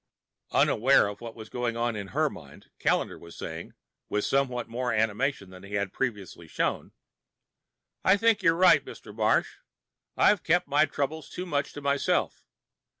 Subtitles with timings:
[0.49, 3.75] Unaware of what was going on in her mind, Callendar was saying,
[4.09, 6.91] with somewhat more animation than he had previously shown,
[8.03, 9.15] "I think you're right, Mr.
[9.15, 9.57] Marsh.
[10.17, 12.43] I've kept my troubles too much to myself.